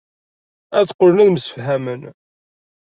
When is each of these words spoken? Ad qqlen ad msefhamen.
Ad 0.79 0.87
qqlen 0.93 1.23
ad 1.23 1.29
msefhamen. 1.33 2.01